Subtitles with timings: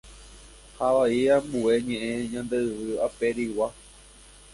[0.77, 3.67] ha avei ambue ñe'ẽ ñande yvy ape arigua.